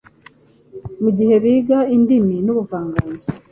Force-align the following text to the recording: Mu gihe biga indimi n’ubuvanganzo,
Mu 1.01 1.09
gihe 1.17 1.35
biga 1.43 1.79
indimi 1.95 2.35
n’ubuvanganzo, 2.45 3.25